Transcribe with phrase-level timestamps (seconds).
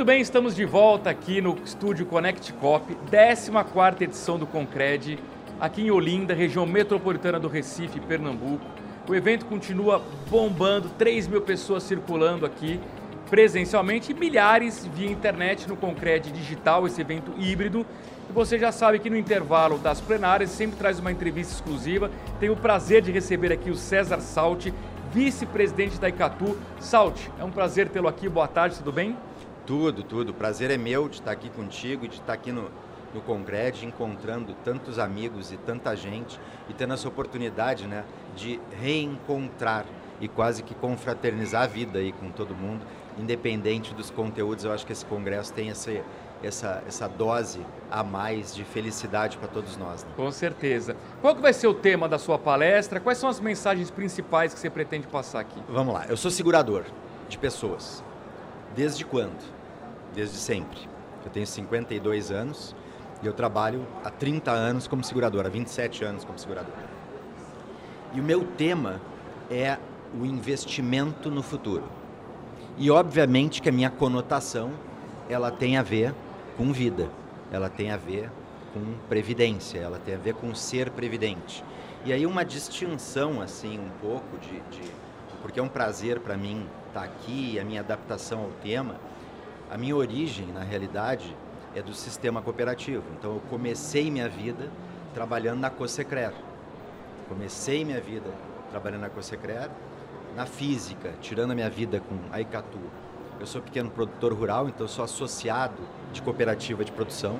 [0.00, 5.18] Muito bem, estamos de volta aqui no estúdio Connect Cop, 14 edição do Concred,
[5.60, 8.64] aqui em Olinda, região metropolitana do Recife, Pernambuco.
[9.06, 12.80] O evento continua bombando, 3 mil pessoas circulando aqui
[13.28, 17.84] presencialmente e milhares via internet no Concred Digital, esse evento híbrido.
[18.30, 22.10] E você já sabe que no intervalo das plenárias sempre traz uma entrevista exclusiva.
[22.40, 24.72] Tenho o prazer de receber aqui o César Salti,
[25.12, 26.56] vice-presidente da Icatu.
[26.78, 28.30] Salti, é um prazer tê-lo aqui.
[28.30, 29.14] Boa tarde, tudo bem?
[29.70, 30.30] Tudo, tudo.
[30.30, 32.68] O prazer é meu de estar aqui contigo e de estar aqui no,
[33.14, 38.02] no Congred, encontrando tantos amigos e tanta gente e tendo essa oportunidade né,
[38.34, 39.86] de reencontrar
[40.20, 42.84] e quase que confraternizar a vida aí com todo mundo,
[43.16, 44.64] independente dos conteúdos.
[44.64, 46.02] Eu acho que esse congresso tem essa,
[46.42, 50.02] essa, essa dose a mais de felicidade para todos nós.
[50.02, 50.10] Né?
[50.16, 50.96] Com certeza.
[51.20, 52.98] Qual que vai ser o tema da sua palestra?
[52.98, 55.62] Quais são as mensagens principais que você pretende passar aqui?
[55.68, 56.06] Vamos lá.
[56.08, 56.82] Eu sou segurador
[57.28, 58.02] de pessoas.
[58.74, 59.59] Desde quando?
[60.14, 60.78] Desde sempre.
[61.24, 62.74] Eu tenho 52 anos
[63.22, 66.74] e eu trabalho há 30 anos como segurador, há 27 anos como segurador.
[68.14, 69.00] E o meu tema
[69.50, 69.78] é
[70.18, 71.84] o investimento no futuro.
[72.78, 74.72] E obviamente que a minha conotação
[75.28, 76.14] ela tem a ver
[76.56, 77.08] com vida,
[77.52, 78.30] ela tem a ver
[78.72, 81.62] com previdência, ela tem a ver com ser previdente.
[82.04, 84.90] E aí uma distinção assim um pouco de, de
[85.42, 88.96] porque é um prazer para mim estar tá aqui, a minha adaptação ao tema,
[89.70, 91.34] a minha origem na realidade
[91.74, 93.04] é do sistema cooperativo.
[93.16, 94.68] Então eu comecei minha vida
[95.14, 96.32] trabalhando na Cosecrer.
[97.28, 98.28] Comecei minha vida
[98.70, 99.70] trabalhando na Cosecrer,
[100.34, 102.80] na física, tirando a minha vida com a Icatu.
[103.38, 105.80] Eu sou pequeno produtor rural, então sou associado
[106.12, 107.38] de cooperativa de produção.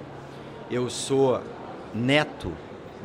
[0.71, 1.43] Eu sou
[1.93, 2.53] neto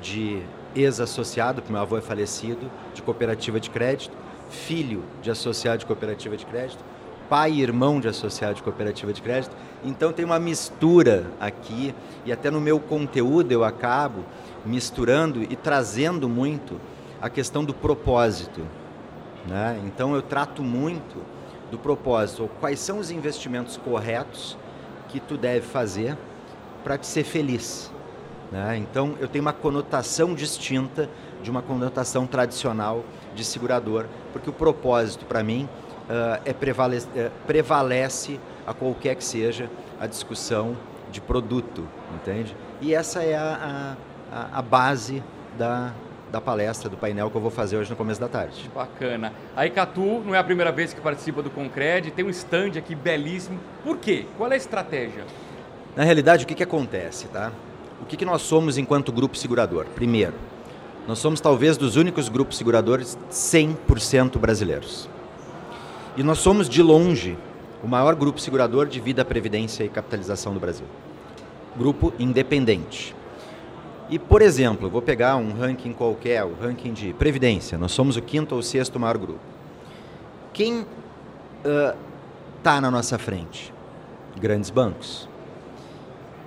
[0.02, 0.44] de
[0.76, 4.16] ex-associado, porque meu avô é falecido, de cooperativa de crédito,
[4.50, 6.84] filho de associado de cooperativa de crédito,
[7.30, 9.56] pai e irmão de associado de cooperativa de crédito.
[9.84, 11.94] Então tem uma mistura aqui
[12.26, 14.24] e até no meu conteúdo eu acabo
[14.66, 16.80] misturando e trazendo muito
[17.22, 18.62] a questão do propósito.
[19.48, 19.82] Né?
[19.86, 21.22] Então eu trato muito
[21.72, 24.58] do propósito, quais são os investimentos corretos
[25.10, 26.18] que tu deve fazer
[26.84, 27.92] para te ser feliz.
[28.52, 28.78] Né?
[28.78, 31.10] Então eu tenho uma conotação distinta
[31.42, 33.04] de uma conotação tradicional
[33.36, 35.68] de segurador, porque o propósito para mim
[36.10, 40.76] uh, é prevalece, é, prevalece a qualquer que seja a discussão
[41.12, 42.56] de produto, entende?
[42.82, 43.96] E essa é a,
[44.32, 45.24] a, a base
[45.58, 45.94] da,
[46.32, 48.70] da palestra, do painel que eu vou fazer hoje no começo da tarde.
[48.74, 49.32] Bacana.
[49.56, 52.96] A Icatu não é a primeira vez que participa do Concred, tem um stand aqui
[52.96, 53.60] belíssimo.
[53.84, 54.26] Por quê?
[54.38, 55.24] Qual é a estratégia?
[55.96, 57.52] Na realidade, o que, que acontece, tá?
[58.02, 59.86] O que, que nós somos enquanto grupo segurador?
[59.96, 60.34] Primeiro,
[61.08, 65.08] nós somos talvez dos únicos grupos seguradores 100% brasileiros.
[66.18, 67.38] E nós somos, de longe,
[67.84, 70.86] o maior grupo segurador de vida, previdência e capitalização do Brasil.
[71.78, 73.14] Grupo independente.
[74.10, 77.78] E, por exemplo, vou pegar um ranking qualquer, o ranking de previdência.
[77.78, 79.40] Nós somos o quinto ou sexto maior grupo.
[80.54, 80.86] Quem
[82.58, 83.74] está uh, na nossa frente?
[84.40, 85.28] Grandes bancos.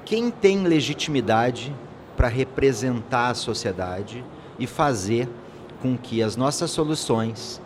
[0.05, 1.75] Quem tem legitimidade
[2.17, 4.25] para representar a sociedade
[4.59, 5.29] e fazer
[5.83, 7.61] com que as nossas soluções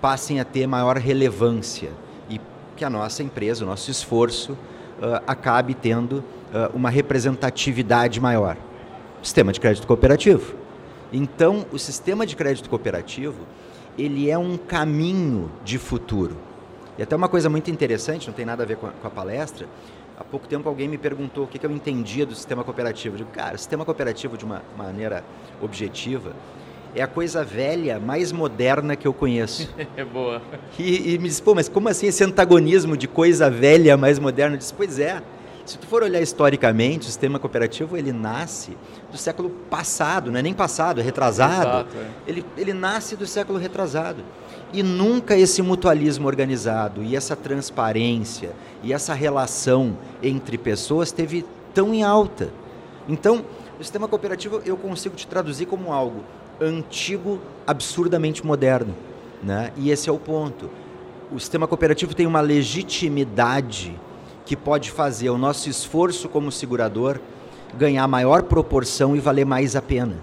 [0.00, 1.90] passem a ter maior relevância
[2.28, 2.40] e
[2.76, 6.18] que a nossa empresa, o nosso esforço, uh, acabe tendo
[6.52, 8.56] uh, uma representatividade maior.
[9.22, 10.54] Sistema de crédito cooperativo.
[11.12, 13.46] Então, o sistema de crédito cooperativo,
[13.98, 16.36] ele é um caminho de futuro.
[16.98, 19.10] E até uma coisa muito interessante, não tem nada a ver com a, com a
[19.10, 19.66] palestra,
[20.18, 23.14] há pouco tempo alguém me perguntou o que, que eu entendia do sistema cooperativo.
[23.14, 25.24] Eu digo, cara, sistema cooperativo, de uma maneira
[25.60, 26.32] objetiva,
[26.96, 29.68] é a coisa velha mais moderna que eu conheço.
[29.94, 30.40] é boa.
[30.78, 34.54] E, e, me disse, pô, mas como assim esse antagonismo de coisa velha mais moderna?
[34.54, 35.22] Eu disse, pois é.
[35.66, 38.78] Se tu for olhar historicamente, o sistema cooperativo ele nasce
[39.10, 41.68] do século passado, não é nem passado, é retrasado.
[41.68, 42.30] Exato, é.
[42.30, 44.22] Ele, ele nasce do século retrasado.
[44.72, 48.52] E nunca esse mutualismo organizado e essa transparência
[48.82, 51.44] e essa relação entre pessoas teve
[51.74, 52.48] tão em alta.
[53.08, 53.44] Então,
[53.78, 56.22] o sistema cooperativo eu consigo te traduzir como algo
[56.60, 58.94] antigo, absurdamente moderno.
[59.42, 59.72] Né?
[59.76, 60.70] E esse é o ponto.
[61.30, 63.98] O sistema cooperativo tem uma legitimidade
[64.44, 67.20] que pode fazer o nosso esforço como segurador
[67.76, 70.16] ganhar maior proporção e valer mais a pena,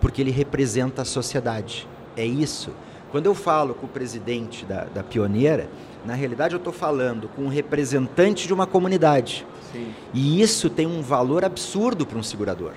[0.00, 1.88] porque ele representa a sociedade.
[2.16, 2.70] É isso.
[3.10, 5.68] Quando eu falo com o presidente da, da Pioneira,
[6.04, 9.46] na realidade eu estou falando com um representante de uma comunidade.
[9.72, 9.92] Sim.
[10.12, 12.72] E isso tem um valor absurdo para um segurador.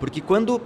[0.00, 0.60] Porque quando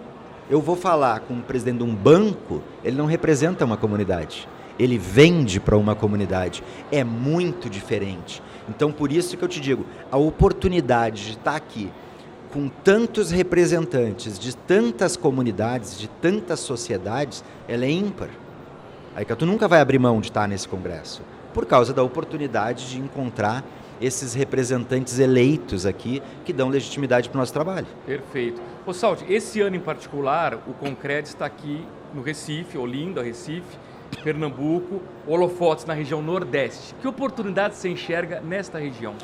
[0.53, 4.47] eu vou falar com o presidente de um banco, ele não representa uma comunidade.
[4.79, 6.63] ele vende para uma comunidade.
[6.91, 8.43] É muito diferente.
[8.69, 11.91] Então, por isso que eu te digo, a oportunidade de estar aqui
[12.53, 18.29] com tantos representantes de tantas comunidades, de tantas sociedades, ela é ímpar.
[19.15, 21.23] Aí que tu nunca vai abrir mão de estar nesse congresso,
[21.55, 23.65] por causa da oportunidade de encontrar
[24.01, 27.87] esses representantes eleitos aqui que dão legitimidade para o nosso trabalho.
[28.05, 28.61] Perfeito.
[28.84, 33.79] Ô Salti, esse ano em particular, o Concred está aqui no Recife, Olinda, Recife,
[34.25, 36.93] Pernambuco, holofotes na região Nordeste.
[37.00, 39.14] Que oportunidade você enxerga nesta região?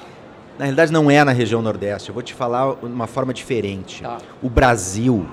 [0.57, 2.09] Na realidade, não é na região Nordeste.
[2.09, 4.03] Eu vou te falar de uma forma diferente.
[4.03, 4.19] Tá.
[4.41, 5.27] O Brasil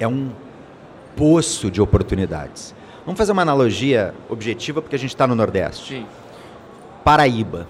[0.00, 0.32] é um
[1.16, 2.74] poço de oportunidades.
[3.04, 5.94] Vamos fazer uma analogia objetiva, porque a gente está no Nordeste.
[5.94, 6.06] Sim.
[7.04, 7.66] Paraíba.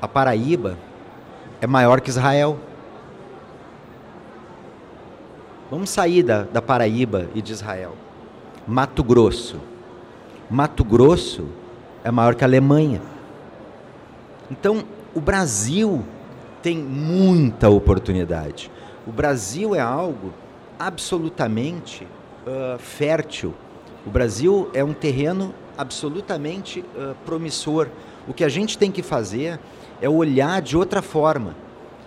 [0.00, 0.78] A Paraíba
[1.60, 2.58] é maior que Israel.
[5.70, 7.94] Vamos sair da, da Paraíba e de Israel.
[8.66, 9.60] Mato Grosso.
[10.50, 11.46] Mato Grosso
[12.02, 13.00] é maior que a Alemanha.
[14.50, 14.82] Então,
[15.14, 16.04] o Brasil
[16.60, 18.68] tem muita oportunidade.
[19.06, 20.32] O Brasil é algo
[20.76, 23.54] absolutamente uh, fértil.
[24.04, 27.86] O Brasil é um terreno absolutamente uh, promissor.
[28.26, 29.60] O que a gente tem que fazer
[30.02, 31.54] é olhar de outra forma.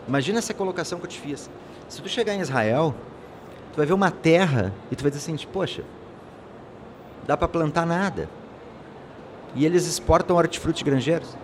[0.06, 1.50] Imagina essa colocação que eu te fiz.
[1.88, 2.94] Se tu chegar em Israel,
[3.74, 5.84] tu vai ver uma terra e tu vai dizer assim, poxa,
[7.26, 8.30] dá para plantar nada.
[9.56, 11.36] E eles exportam hortifruti granjeiros.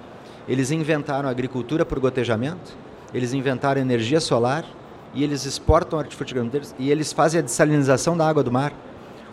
[0.47, 2.77] Eles inventaram agricultura por gotejamento,
[3.13, 4.63] eles inventaram energia solar
[5.13, 8.73] e eles exportam hortifruti granjeiros e eles fazem a dessalinização da água do mar.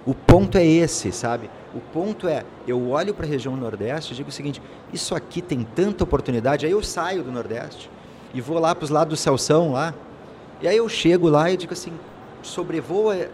[0.06, 1.50] O ponto é esse, sabe?
[1.74, 5.42] O ponto é, eu olho para a região Nordeste e digo o seguinte: isso aqui
[5.42, 6.64] tem tanta oportunidade.
[6.64, 7.90] Aí eu saio do Nordeste
[8.32, 9.92] e vou lá para os lados do Celção lá.
[10.62, 11.92] E aí eu chego lá e digo assim:
[12.46, 13.28] sobrevoa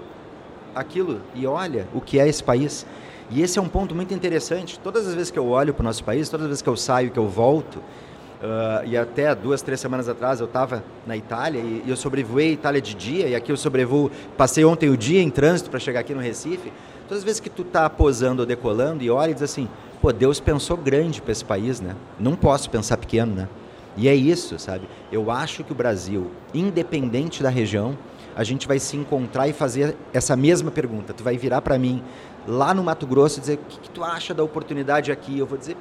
[0.74, 2.86] aquilo e olha o que é esse país.
[3.30, 4.78] E esse é um ponto muito interessante.
[4.78, 6.76] Todas as vezes que eu olho para o nosso país, todas as vezes que eu
[6.76, 11.60] saio, que eu volto, uh, e até duas, três semanas atrás eu estava na Itália
[11.60, 14.96] e, e, eu sobrevoei a Itália de dia, e aqui eu sobrevoo, passei ontem o
[14.96, 16.72] dia em trânsito para chegar aqui no Recife.
[17.08, 19.68] Todas as vezes que tu está posando ou decolando e olha e diz assim,
[20.00, 21.94] pô, Deus pensou grande para esse país, né?
[22.18, 23.48] Não posso pensar pequeno, né?
[23.96, 24.88] E é isso, sabe?
[25.10, 27.96] Eu acho que o Brasil, independente da região,
[28.34, 31.12] a gente vai se encontrar e fazer essa mesma pergunta.
[31.12, 32.02] Tu vai virar para mim
[32.46, 35.38] lá no Mato Grosso e dizer o que, que, tu acha da oportunidade aqui.
[35.38, 35.76] Eu vou dizer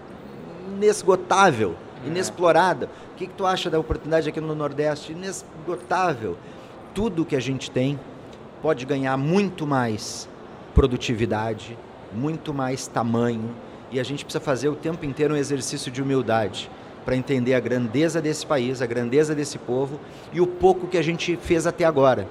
[0.68, 2.08] inesgotável, é.
[2.08, 2.90] inexplorada.
[3.14, 5.14] O que, que tu acha da oportunidade aqui no Nordeste?
[5.14, 6.38] Inesgotável.
[6.94, 8.00] Tudo que a gente tem
[8.62, 10.28] pode ganhar muito mais
[10.74, 11.78] produtividade,
[12.14, 13.56] muito mais tamanho,
[13.92, 16.70] e a gente precisa fazer o tempo inteiro um exercício de humildade
[17.04, 20.00] para entender a grandeza desse país, a grandeza desse povo
[20.32, 22.28] e o pouco que a gente fez até agora.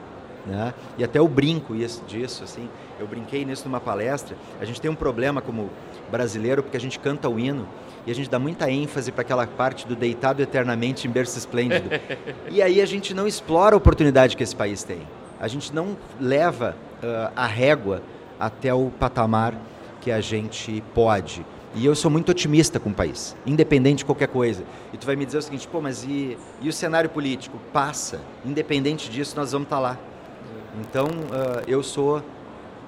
[0.47, 0.73] Né?
[0.97, 4.37] E até eu brinco isso, disso, assim, eu brinquei nisso numa palestra.
[4.61, 5.71] A gente tem um problema como
[6.11, 7.67] brasileiro porque a gente canta o hino
[8.07, 11.89] e a gente dá muita ênfase para aquela parte do deitado eternamente em berço esplêndido.
[12.51, 15.03] e aí a gente não explora a oportunidade que esse país tem.
[15.39, 18.03] A gente não leva uh, a régua
[18.39, 19.55] até o patamar
[20.01, 21.45] que a gente pode.
[21.75, 24.65] E eu sou muito otimista com o país, independente de qualquer coisa.
[24.93, 27.59] E tu vai me dizer o seguinte, pô, mas e, e o cenário político?
[27.73, 28.21] Passa.
[28.45, 29.99] Independente disso, nós vamos estar tá lá.
[30.81, 32.23] Então, uh, eu sou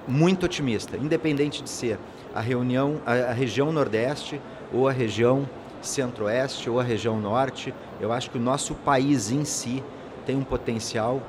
[0.07, 1.99] muito otimista, independente de ser
[2.33, 4.41] a reunião, a, a região Nordeste
[4.73, 5.47] ou a região
[5.79, 7.73] Centro-Oeste ou a região Norte.
[8.01, 9.83] Eu acho que o nosso país em si
[10.25, 11.21] tem um potencial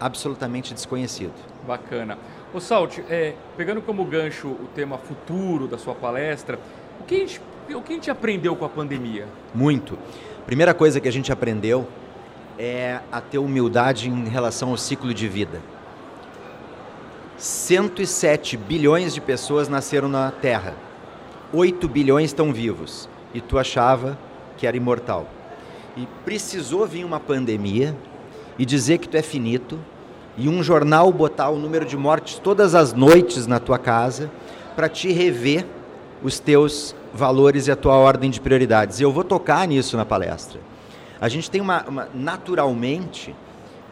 [0.00, 1.34] absolutamente desconhecido.
[1.66, 2.16] Bacana.
[2.54, 6.58] O Salt, é, pegando como gancho o tema futuro da sua palestra,
[7.00, 7.40] o que, a gente,
[7.74, 9.26] o que a gente aprendeu com a pandemia?
[9.54, 9.98] Muito.
[10.46, 11.86] Primeira coisa que a gente aprendeu
[12.58, 15.60] é a ter humildade em relação ao ciclo de vida.
[17.38, 20.74] 107 bilhões de pessoas nasceram na Terra.
[21.52, 23.08] 8 bilhões estão vivos.
[23.34, 24.18] E tu achava
[24.56, 25.26] que era imortal.
[25.96, 27.96] E precisou vir uma pandemia
[28.58, 29.78] e dizer que tu é finito,
[30.36, 34.30] e um jornal botar o número de mortes todas as noites na tua casa
[34.74, 35.64] para te rever
[36.22, 39.00] os teus valores e a tua ordem de prioridades.
[39.00, 40.60] E eu vou tocar nisso na palestra.
[41.18, 43.34] A gente tem uma, uma naturalmente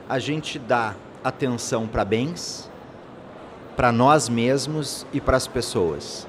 [0.06, 2.70] a gente dá atenção para bens,
[3.76, 6.26] para nós mesmos e para as pessoas.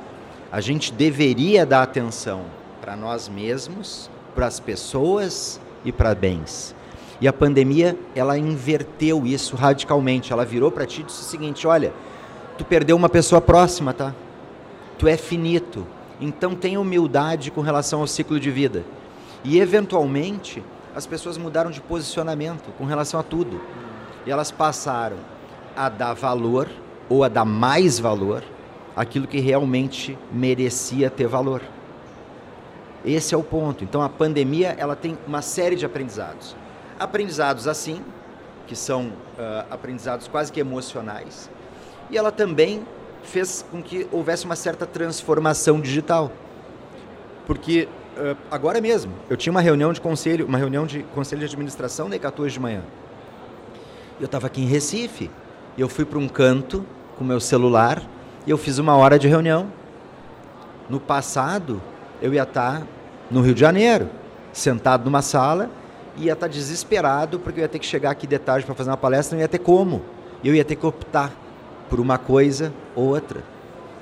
[0.52, 2.44] A gente deveria dar atenção
[2.82, 6.76] para nós mesmos, para as pessoas e para bens.
[7.20, 10.34] E a pandemia, ela inverteu isso radicalmente.
[10.34, 11.94] Ela virou para ti e disse o seguinte: olha,
[12.58, 14.14] tu perdeu uma pessoa próxima, tá?
[14.98, 15.86] Tu é finito.
[16.20, 18.84] Então tenha humildade com relação ao ciclo de vida.
[19.44, 20.64] E eventualmente,
[20.96, 23.62] as pessoas mudaram de posicionamento com relação a tudo.
[24.26, 25.18] E elas passaram
[25.76, 26.70] a dar valor
[27.10, 28.44] ou a dar mais valor
[28.96, 31.62] aquilo que realmente merecia ter valor.
[33.04, 33.84] Esse é o ponto.
[33.84, 36.56] Então a pandemia ela tem uma série de aprendizados.
[37.00, 38.02] Aprendizados assim,
[38.66, 41.50] que são uh, aprendizados quase que emocionais,
[42.10, 42.86] e ela também
[43.24, 46.32] fez com que houvesse uma certa transformação digital.
[47.46, 51.54] Porque uh, agora mesmo, eu tinha uma reunião de conselho, uma reunião de conselho de
[51.54, 52.82] administração ECAT hoje de manhã.
[54.20, 55.30] Eu estava aqui em Recife,
[55.82, 56.86] eu fui para um canto
[57.18, 58.02] com meu celular
[58.46, 59.68] e eu fiz uma hora de reunião.
[60.90, 61.82] No passado,
[62.22, 62.88] eu ia estar tá
[63.30, 64.10] no Rio de Janeiro,
[64.54, 65.70] sentado numa sala,
[66.16, 68.76] e ia estar tá desesperado porque eu ia ter que chegar aqui de tarde para
[68.76, 70.02] fazer uma palestra, não ia ter como.
[70.44, 71.32] Eu ia ter que optar
[71.90, 73.44] por uma coisa ou outra.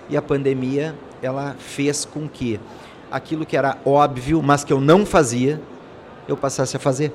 [0.10, 2.60] E a pandemia, ela fez com que
[3.10, 5.62] aquilo que era óbvio, mas que eu não fazia,
[6.28, 7.14] eu passasse a fazer.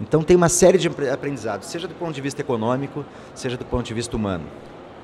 [0.00, 3.84] Então tem uma série de aprendizados, seja do ponto de vista econômico, seja do ponto
[3.84, 4.44] de vista humano.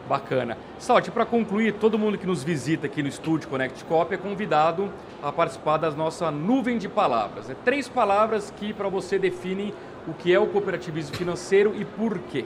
[0.09, 0.59] Bacana.
[0.77, 4.91] Salte, para concluir, todo mundo que nos visita aqui no estúdio Connect Cop é convidado
[5.23, 7.49] a participar da nossa nuvem de palavras.
[7.49, 9.73] É três palavras que para você definem
[10.09, 12.45] o que é o cooperativismo financeiro e por quê.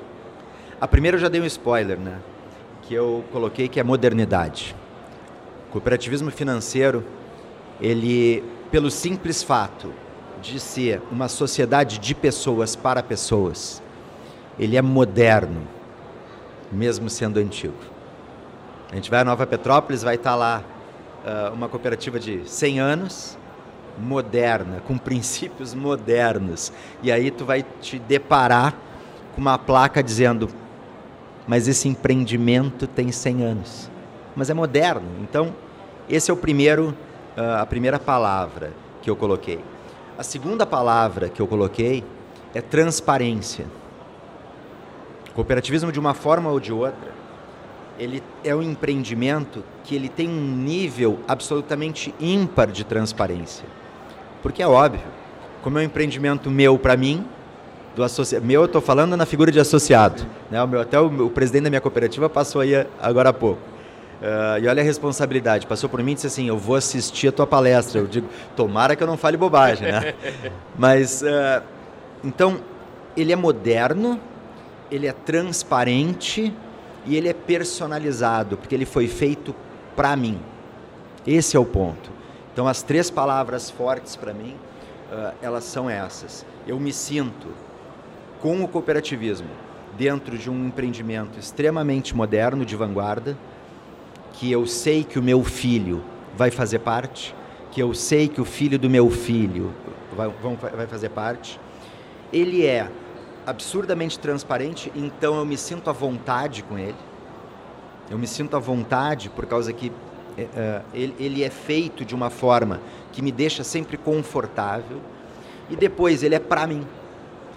[0.79, 2.19] A primeira eu já dei um spoiler, né?
[2.83, 4.77] Que eu coloquei que é modernidade.
[5.69, 7.03] O cooperativismo financeiro,
[7.81, 9.91] ele, pelo simples fato
[10.45, 13.83] de ser uma sociedade de pessoas para pessoas,
[14.59, 15.63] ele é moderno
[16.71, 17.75] mesmo sendo antigo.
[18.91, 20.63] A gente vai a Nova Petrópolis, vai estar lá
[21.25, 23.39] uh, uma cooperativa de 100 anos,
[23.99, 26.73] moderna, com princípios modernos.
[27.03, 28.75] E aí tu vai te deparar
[29.35, 30.49] com uma placa dizendo:
[31.47, 33.91] "Mas esse empreendimento tem 100 anos".
[34.37, 35.09] Mas é moderno.
[35.23, 35.55] Então,
[36.09, 36.95] esse é o primeiro
[37.37, 39.61] uh, a primeira palavra que eu coloquei.
[40.17, 42.05] A segunda palavra que eu coloquei
[42.55, 43.67] é transparência.
[45.35, 47.13] Cooperativismo, de uma forma ou de outra,
[47.99, 53.67] ele é um empreendimento que ele tem um nível absolutamente ímpar de transparência.
[54.41, 55.03] Porque é óbvio,
[55.63, 57.27] como é um empreendimento meu para mim,
[57.97, 58.41] do associa...
[58.41, 60.25] meu eu estou falando na figura de associado.
[60.49, 60.63] Né?
[60.63, 63.74] O meu, até o, o, presidente da minha cooperativa passou aí agora há pouco.
[64.25, 67.33] Uh, e olha a responsabilidade, passou por mim e disse assim, eu vou assistir a
[67.33, 68.01] tua palestra.
[68.01, 68.27] Eu digo,
[68.57, 69.93] tomara que eu não fale bobagem.
[69.93, 70.15] Né?
[70.79, 71.63] Mas, uh,
[72.25, 72.59] então,
[73.15, 74.19] ele é moderno,
[74.91, 76.55] ele é transparente
[77.05, 79.55] e ele é personalizado, porque ele foi feito
[79.95, 80.41] para mim.
[81.27, 82.11] Esse é o ponto.
[82.51, 84.57] Então, as três palavras fortes para mim,
[85.13, 86.47] uh, elas são essas.
[86.67, 87.49] Eu me sinto
[88.41, 89.51] com o cooperativismo
[89.99, 93.37] dentro de um empreendimento extremamente moderno, de vanguarda,
[94.35, 96.03] que eu sei que o meu filho
[96.37, 97.35] vai fazer parte,
[97.71, 99.73] que eu sei que o filho do meu filho
[100.17, 100.29] vai,
[100.75, 101.61] vai fazer parte.
[102.33, 102.89] Ele é
[103.47, 106.97] absurdamente transparente, então eu me sinto à vontade com ele.
[108.11, 109.95] Eu me sinto à vontade por causa que uh,
[110.93, 112.81] ele, ele é feito de uma forma
[113.13, 115.01] que me deixa sempre confortável.
[115.71, 116.87] E depois ele é para mim.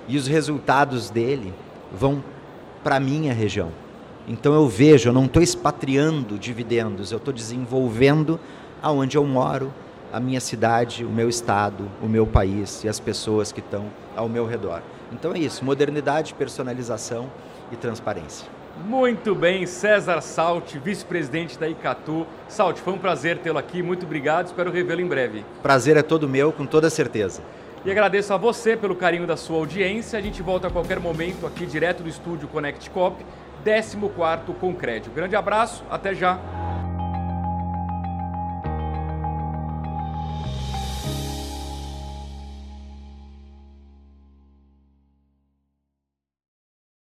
[0.08, 1.54] E os resultados dele
[1.92, 2.24] vão
[2.84, 3.72] para minha região.
[4.28, 8.38] Então eu vejo, eu não estou expatriando dividendos, eu estou desenvolvendo
[8.82, 9.74] aonde eu moro,
[10.12, 13.86] a minha cidade, o meu estado, o meu país e as pessoas que estão
[14.18, 14.82] ao meu redor.
[15.14, 17.30] Então é isso, modernidade, personalização
[17.72, 18.46] e transparência.
[18.86, 22.28] Muito bem, César Salt, vice-presidente da Icatu.
[22.50, 25.46] Salt, foi um prazer tê-lo aqui, muito obrigado, espero revê-lo em breve.
[25.64, 27.42] Prazer é todo meu, com toda certeza.
[27.86, 30.20] E agradeço a você pelo carinho da sua audiência.
[30.20, 33.16] A gente volta a qualquer momento aqui direto do estúdio Connect Cop,
[33.66, 35.12] 14º Concrédio.
[35.12, 36.57] Grande abraço, até já.